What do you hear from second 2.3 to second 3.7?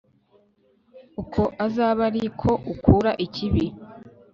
ko ukura ikibi